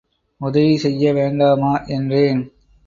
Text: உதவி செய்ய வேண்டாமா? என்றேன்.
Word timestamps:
உதவி 0.41 0.77
செய்ய 0.77 1.13
வேண்டாமா? 1.13 1.83
என்றேன். 1.87 2.41